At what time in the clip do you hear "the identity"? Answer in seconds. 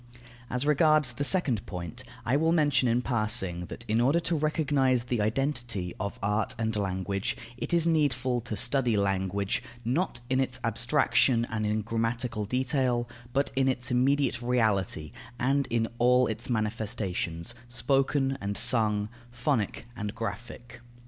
5.03-5.93